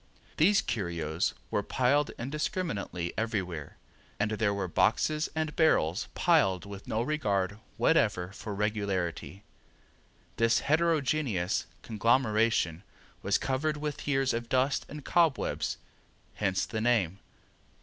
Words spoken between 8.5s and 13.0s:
regularity. This heterogeneous conglomeration